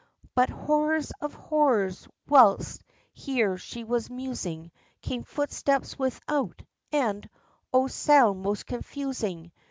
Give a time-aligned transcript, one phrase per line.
[0.33, 2.07] But horror of horrors!
[2.27, 2.81] whilst
[3.13, 4.71] here she was musing,
[5.03, 7.29] Came footsteps without, and
[7.71, 7.85] oh!
[7.85, 9.51] sound most confusing!